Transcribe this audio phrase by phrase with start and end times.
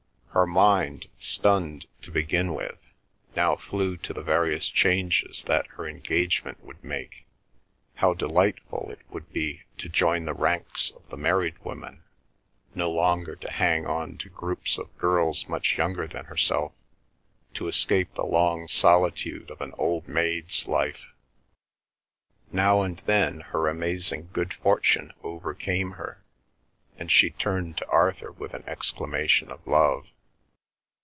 [0.33, 2.77] Her mind, stunned to begin with,
[3.35, 9.63] now flew to the various changes that her engagement would make—how delightful it would be
[9.77, 14.97] to join the ranks of the married women—no longer to hang on to groups of
[14.97, 21.07] girls much younger than herself—to escape the long solitude of an old maid's life.
[22.53, 26.23] Now and then her amazing good fortune overcame her,
[26.97, 30.07] and she turned to Arthur with an exclamation of love.